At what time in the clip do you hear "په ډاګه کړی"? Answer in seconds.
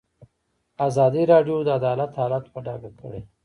2.53-3.21